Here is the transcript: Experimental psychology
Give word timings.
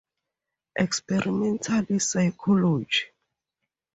Experimental 0.75 1.85
psychology 1.99 3.05